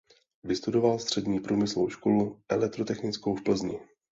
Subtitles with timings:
[0.43, 3.79] Vystudoval střední průmyslovou školu elektrotechnickou v Plzni.